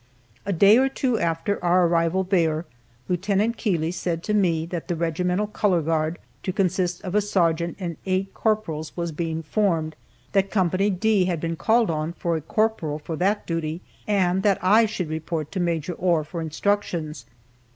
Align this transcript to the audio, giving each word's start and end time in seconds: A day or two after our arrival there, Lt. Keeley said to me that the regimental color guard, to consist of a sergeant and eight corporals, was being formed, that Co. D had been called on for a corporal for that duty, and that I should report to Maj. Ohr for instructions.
A 0.47 0.51
day 0.51 0.79
or 0.79 0.89
two 0.89 1.19
after 1.19 1.63
our 1.63 1.85
arrival 1.85 2.23
there, 2.23 2.65
Lt. 3.07 3.55
Keeley 3.55 3.91
said 3.91 4.23
to 4.23 4.33
me 4.33 4.65
that 4.65 4.87
the 4.87 4.95
regimental 4.95 5.45
color 5.45 5.83
guard, 5.83 6.17
to 6.41 6.51
consist 6.51 7.03
of 7.03 7.13
a 7.13 7.21
sergeant 7.21 7.77
and 7.79 7.97
eight 8.07 8.33
corporals, 8.33 8.97
was 8.97 9.11
being 9.11 9.43
formed, 9.43 9.95
that 10.31 10.49
Co. 10.49 10.67
D 10.69 11.25
had 11.25 11.39
been 11.39 11.55
called 11.55 11.91
on 11.91 12.13
for 12.13 12.35
a 12.35 12.41
corporal 12.41 12.97
for 12.97 13.15
that 13.17 13.45
duty, 13.45 13.81
and 14.07 14.41
that 14.41 14.57
I 14.63 14.87
should 14.87 15.07
report 15.09 15.51
to 15.51 15.59
Maj. 15.59 15.87
Ohr 15.91 16.23
for 16.23 16.41
instructions. 16.41 17.27